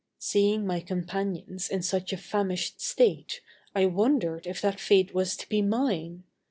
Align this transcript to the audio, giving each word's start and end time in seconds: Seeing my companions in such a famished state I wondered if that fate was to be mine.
Seeing 0.17 0.65
my 0.65 0.79
companions 0.79 1.69
in 1.69 1.83
such 1.83 2.11
a 2.11 2.17
famished 2.17 2.81
state 2.81 3.39
I 3.75 3.85
wondered 3.85 4.47
if 4.47 4.59
that 4.63 4.79
fate 4.79 5.13
was 5.13 5.37
to 5.37 5.47
be 5.47 5.61
mine. 5.61 6.23